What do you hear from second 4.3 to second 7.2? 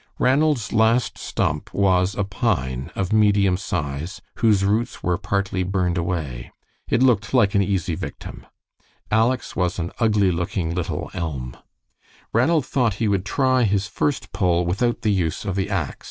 whose roots were partly burned away. It